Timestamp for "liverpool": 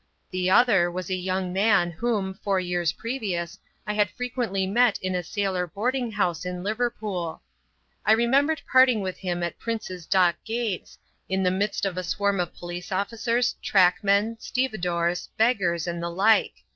6.63-7.43